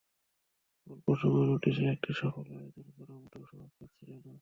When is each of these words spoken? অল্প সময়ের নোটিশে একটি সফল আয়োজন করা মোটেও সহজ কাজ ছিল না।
অল্প 0.87 1.07
সময়ের 1.15 1.47
নোটিশে 1.51 1.83
একটি 1.87 2.11
সফল 2.13 2.45
আয়োজন 2.53 2.87
করা 2.95 3.13
মোটেও 3.15 3.43
সহজ 3.49 3.71
কাজ 3.77 3.89
ছিল 3.97 4.11
না। 4.17 4.33